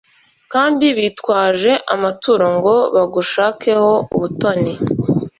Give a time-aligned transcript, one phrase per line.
[0.53, 4.73] kandi bitwaje amaturo ngo bagushakeho ubutoni